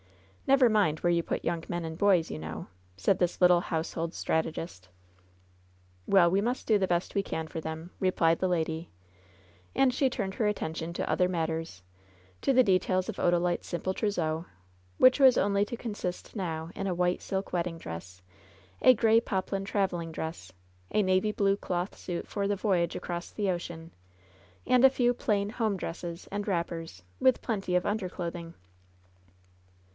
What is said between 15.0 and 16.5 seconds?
was only to consist